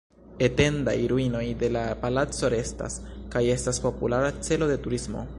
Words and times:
Etendaj 0.45 0.95
ruinoj 1.11 1.43
de 1.63 1.67
la 1.75 1.83
palaco 2.05 2.49
restas, 2.53 2.95
kaj 3.35 3.43
estas 3.57 3.81
populara 3.85 4.33
celo 4.49 4.71
de 4.73 4.79
turismo. 4.87 5.23